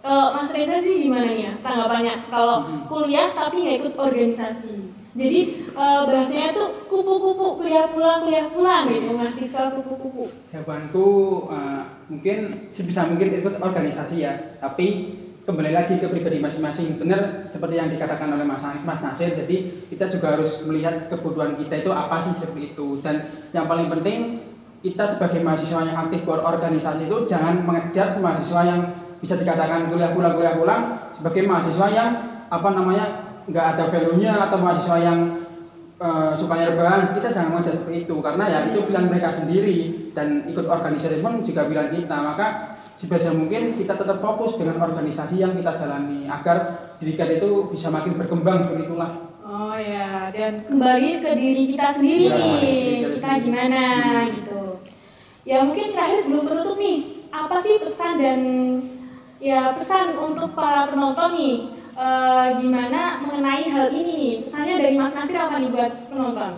Kalau 0.00 0.32
Mas 0.32 0.48
Reza 0.50 0.80
sih 0.80 1.04
gimana 1.04 1.28
nih 1.28 1.44
ya 1.44 1.52
tanggapannya 1.52 2.14
kalau 2.26 2.64
Hmm. 2.64 2.88
kuliah 2.88 3.36
tapi 3.36 3.62
nggak 3.62 3.76
ikut 3.84 3.94
organisasi? 4.00 4.96
Jadi 5.10 5.38
uh, 5.74 6.06
bahasanya 6.06 6.54
tuh 6.54 6.86
kupu-kupu 6.86 7.58
kuliah 7.58 7.90
pulang 7.90 8.22
kuliah 8.22 8.46
pulang 8.48 8.86
gitu 8.86 9.10
mahasiswa 9.10 9.74
kupu-kupu. 9.74 10.30
jawabanku 10.46 11.06
eh, 11.50 11.82
mungkin 12.06 12.38
sebisa 12.70 13.10
mungkin 13.10 13.42
ikut 13.42 13.58
organisasi 13.58 14.22
ya 14.22 14.32
tapi 14.62 15.18
kembali 15.42 15.74
lagi 15.74 15.98
ke 15.98 16.06
pribadi 16.06 16.38
masing-masing 16.38 16.94
benar 16.94 17.50
seperti 17.50 17.74
yang 17.74 17.90
dikatakan 17.90 18.30
oleh 18.30 18.46
Mas, 18.46 18.62
Mas 18.86 19.02
Nasir 19.02 19.34
jadi 19.34 19.56
kita 19.90 20.06
juga 20.06 20.38
harus 20.38 20.62
melihat 20.70 21.10
kebutuhan 21.10 21.58
kita 21.58 21.82
itu 21.82 21.90
apa 21.90 22.22
sih 22.22 22.38
seperti 22.38 22.78
itu 22.78 23.02
dan 23.02 23.26
yang 23.50 23.66
paling 23.66 23.90
penting 23.90 24.46
kita 24.80 25.04
sebagai 25.04 25.42
mahasiswa 25.42 25.90
yang 25.90 25.98
aktif 25.98 26.22
berorganisasi 26.22 27.10
itu 27.10 27.26
jangan 27.26 27.66
mengejar 27.66 28.14
mahasiswa 28.16 28.62
yang 28.62 28.80
bisa 29.20 29.36
dikatakan 29.36 29.88
kuliah 29.88 30.10
pulang 30.10 30.34
kuliah 30.34 30.56
pulang 30.56 30.82
sebagai 31.12 31.44
mahasiswa 31.44 31.86
yang 31.88 32.10
apa 32.48 32.68
namanya 32.70 33.04
nggak 33.46 33.66
ada 33.76 33.84
value-nya 33.86 34.32
atau 34.48 34.58
mahasiswa 34.58 34.96
yang 34.98 35.18
eh, 35.96 36.32
sukanya 36.32 36.72
rebahan 36.72 37.12
kita 37.12 37.28
jangan 37.28 37.48
mengejar 37.54 37.76
seperti 37.76 38.04
itu 38.04 38.16
karena 38.18 38.44
ya 38.46 38.58
itu 38.66 38.78
pilihan 38.82 39.06
mereka 39.06 39.28
sendiri 39.28 39.78
dan 40.10 40.44
ikut 40.44 40.64
organisasi 40.64 41.20
pun 41.20 41.40
juga 41.40 41.64
pilihan 41.64 41.92
kita 41.92 42.16
maka 42.16 42.46
sebisa 42.96 43.32
mungkin 43.32 43.76
kita 43.76 43.96
tetap 43.96 44.16
fokus 44.16 44.56
dengan 44.56 44.76
organisasi 44.78 45.36
yang 45.36 45.52
kita 45.52 45.72
jalani 45.72 46.24
agar 46.24 46.56
diri 46.96 47.12
kita 47.12 47.38
itu 47.38 47.68
bisa 47.68 47.88
makin 47.88 48.16
berkembang 48.16 48.64
seperti 48.64 48.88
itulah 48.88 49.12
Oh 49.42 49.74
ya, 49.74 50.30
dan 50.30 50.62
kembali 50.62 51.18
ke 51.18 51.30
diri 51.34 51.74
kita 51.74 51.90
sendiri 51.90 52.24
Ya, 52.24 52.38
nih, 52.38 52.70
kita 53.02 53.08
kita 53.10 53.26
sendiri. 53.26 53.42
gimana 53.42 53.82
Hmm. 53.82 54.30
gitu. 54.30 54.62
Ya 55.42 55.58
mungkin 55.66 55.90
terakhir 55.90 56.18
sebelum 56.22 56.44
penutup 56.46 56.76
nih, 56.78 56.96
apa 57.28 57.56
sih 57.58 57.82
pesan 57.82 58.14
dan 58.14 58.40
ya 59.40 59.72
pesan 59.72 60.20
untuk 60.20 60.52
para 60.52 60.92
penonton 60.92 61.32
nih, 61.34 61.56
eh, 61.96 62.46
gimana 62.60 63.24
mengenai 63.24 63.64
hal 63.66 63.88
ini 63.88 64.12
nih? 64.14 64.34
Pesannya 64.44 64.76
dari 64.76 64.94
Mas 65.00 65.16
Nasir 65.16 65.40
apa 65.40 65.56
nih 65.56 65.72
buat 65.72 65.92
penonton? 66.12 66.52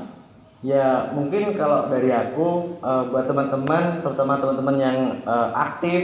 Ya 0.62 1.11
mungkin 1.11 1.55
kalau 1.55 1.87
dari 1.87 2.11
aku 2.11 2.79
eh, 2.83 3.03
buat 3.11 3.27
teman-teman, 3.27 4.03
terutama 4.03 4.39
teman-teman 4.39 4.77
yang 4.79 4.99
eh, 5.23 5.49
aktif 5.55 6.03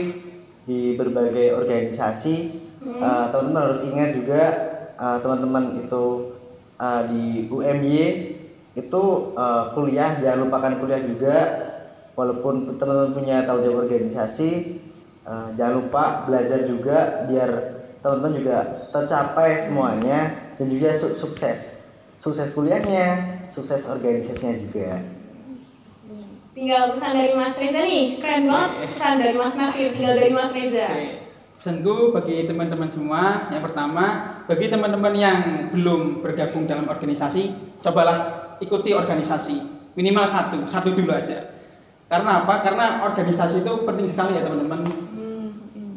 di 0.63 0.95
berbagai 0.95 1.59
organisasi, 1.59 2.67
Hmm. 2.79 2.95
eh, 2.95 3.25
teman-teman 3.27 3.67
harus 3.67 3.83
ingat 3.83 4.15
juga 4.15 4.43
eh, 4.95 5.17
teman-teman 5.19 5.83
itu 5.83 6.31
eh, 6.79 7.01
di 7.11 7.23
UMY 7.51 7.99
itu 8.79 9.03
eh, 9.35 9.63
kuliah 9.75 10.15
jangan 10.23 10.47
lupakan 10.47 10.73
kuliah 10.79 11.03
juga, 11.03 11.35
walaupun 12.15 12.71
teman-teman 12.79 13.11
punya 13.11 13.43
tanggung 13.43 13.67
jawab 13.67 13.83
organisasi, 13.83 14.79
eh, 15.29 15.47
jangan 15.53 15.73
lupa 15.85 16.25
belajar 16.25 16.65
juga 16.65 17.29
biar 17.29 17.49
teman-teman 18.01 18.33
juga 18.33 18.57
tercapai 18.89 19.61
semuanya 19.61 20.19
dan 20.57 20.65
juga 20.65 20.89
su- 20.89 21.13
sukses 21.13 21.79
sukses 22.19 22.51
kuliahnya, 22.51 23.39
sukses 23.47 23.87
organisasinya 23.87 24.59
juga. 24.59 24.99
Tinggal 26.51 26.91
pesan 26.91 27.15
dari 27.15 27.31
Mas 27.31 27.55
Reza 27.55 27.79
nih, 27.79 28.19
keren 28.19 28.43
banget 28.43 28.91
pesan 28.91 29.15
dari 29.23 29.35
Mas 29.39 29.55
Nasir, 29.55 29.95
tinggal 29.95 30.19
dari 30.19 30.31
Mas 30.35 30.51
Reza. 30.51 30.87
Pesanku 31.55 32.11
bagi 32.11 32.43
teman-teman 32.43 32.91
semua, 32.91 33.47
yang 33.47 33.63
pertama, 33.63 34.35
bagi 34.47 34.67
teman-teman 34.67 35.13
yang 35.15 35.37
belum 35.71 36.19
bergabung 36.19 36.67
dalam 36.67 36.91
organisasi, 36.91 37.55
cobalah 37.79 38.51
ikuti 38.59 38.91
organisasi. 38.91 39.79
Minimal 39.95 40.27
satu, 40.27 40.59
satu 40.67 40.91
dulu 40.91 41.15
aja. 41.15 41.55
Karena 42.11 42.43
apa? 42.43 42.59
Karena 42.59 43.03
organisasi 43.07 43.63
itu 43.63 43.73
penting 43.87 44.07
sekali 44.11 44.35
ya 44.35 44.43
teman-teman. 44.43 44.83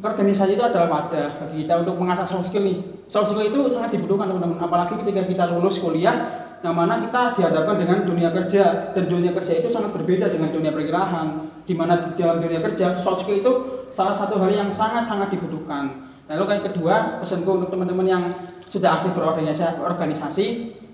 Organisasi 0.02 0.58
itu 0.58 0.64
adalah 0.66 0.90
wadah 0.90 1.38
bagi 1.38 1.62
kita 1.62 1.78
untuk 1.78 1.94
mengasah 1.94 2.26
soft 2.26 2.50
skill 2.50 2.66
nih. 2.66 3.06
Soft 3.06 3.30
skill 3.30 3.46
itu 3.46 3.70
sangat 3.70 3.94
dibutuhkan 3.94 4.34
teman-teman. 4.34 4.58
Apalagi 4.58 4.98
ketika 4.98 5.22
kita 5.22 5.44
lulus 5.54 5.78
kuliah, 5.78 6.42
yang 6.58 6.74
mana 6.74 6.98
kita 6.98 7.38
dihadapkan 7.38 7.78
dengan 7.78 8.02
dunia 8.02 8.34
kerja 8.34 8.90
dan 8.90 9.06
dunia 9.06 9.30
kerja 9.30 9.62
itu 9.62 9.70
sangat 9.70 9.94
berbeda 9.94 10.26
dengan 10.26 10.50
dunia 10.50 10.74
perkirahan. 10.74 11.46
Di 11.62 11.78
mana 11.78 12.02
di 12.02 12.18
dalam 12.18 12.42
dunia 12.42 12.58
kerja 12.58 12.98
soft 12.98 13.22
skill 13.22 13.46
itu 13.46 13.52
salah 13.94 14.18
satu 14.18 14.42
hal 14.42 14.50
yang 14.50 14.74
sangat-sangat 14.74 15.38
dibutuhkan. 15.38 16.10
Lalu 16.26 16.58
yang 16.58 16.64
kedua, 16.66 17.22
pesanku 17.22 17.62
untuk 17.62 17.70
teman-teman 17.70 18.06
yang 18.06 18.22
sudah 18.66 18.98
aktif 18.98 19.14
berorganisasi, 19.14 19.78
organisasi, 19.78 20.46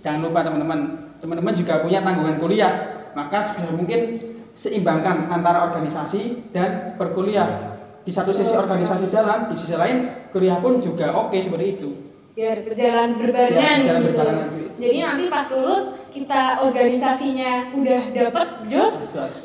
jangan 0.04 0.28
lupa 0.28 0.44
teman-teman, 0.44 1.08
teman-teman 1.16 1.56
juga 1.56 1.80
punya 1.80 2.04
tanggungan 2.04 2.36
kuliah. 2.36 2.72
Maka 3.16 3.40
sebisa 3.40 3.72
mungkin 3.72 4.20
seimbangkan 4.52 5.32
antara 5.32 5.64
organisasi 5.64 6.52
dan 6.52 6.92
berkuliah. 7.00 7.78
Di 8.08 8.12
satu 8.16 8.32
sisi 8.32 8.56
organisasi 8.56 9.04
jalan, 9.12 9.52
di 9.52 9.56
sisi 9.58 9.76
lain 9.76 10.08
kuliah 10.32 10.56
pun 10.64 10.80
juga 10.80 11.12
oke 11.12 11.36
seperti 11.36 11.76
itu. 11.76 11.88
biar 12.32 12.62
berjalan 12.64 13.18
berbarengan 13.18 13.60
Ya, 13.60 13.74
berjalan 13.82 13.98
gitu. 14.00 14.08
berbarengan. 14.14 14.48
Jadi 14.78 14.98
nanti 15.02 15.24
pas 15.26 15.46
lulus 15.50 15.84
kita 16.08 16.42
organisasinya 16.62 17.52
udah 17.74 18.02
dapet 18.14 18.48
jos 18.70 18.96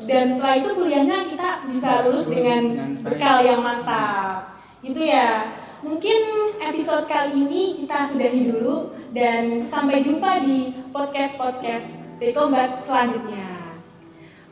dan 0.06 0.30
setelah 0.30 0.56
itu 0.62 0.70
kuliahnya 0.78 1.18
kita 1.26 1.50
bisa 1.68 2.06
lulus 2.06 2.30
lulus 2.30 2.38
dengan 2.38 2.64
dengan 2.70 2.90
bekal 3.02 3.38
yang 3.42 3.60
mantap. 3.66 4.62
Gitu 4.80 5.02
ya. 5.04 5.58
Mungkin 5.82 6.20
episode 6.62 7.10
kali 7.10 7.44
ini 7.44 7.82
kita 7.82 8.08
sudahi 8.08 8.42
dulu 8.48 8.94
dan 9.12 9.66
sampai 9.66 10.00
jumpa 10.00 10.40
di 10.46 10.72
podcast-podcast 10.94 12.22
Dekombat 12.22 12.78
selanjutnya. 12.78 13.53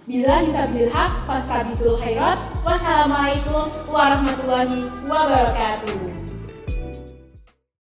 Bila 0.09 0.41
hisabil 0.41 0.89
haq, 0.89 1.29
fastabiqul 1.29 1.93
khairat. 2.01 2.41
Wassalamualaikum 2.65 3.69
warahmatullahi 3.85 4.89
wabarakatuh. 5.05 6.20